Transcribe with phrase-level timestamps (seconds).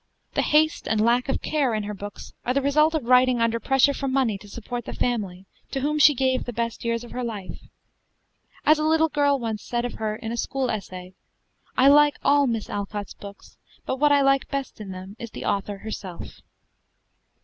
[0.33, 3.59] The haste and lack of care in her books are the result of writing under
[3.59, 7.11] pressure for money to support the family, to whom she gave the best years of
[7.11, 7.59] her life.
[8.65, 11.13] As a little girl once said of her in a school essay,
[11.77, 15.45] "I like all Miss Alcott's books; but what I like best in them is the
[15.45, 16.41] author herself."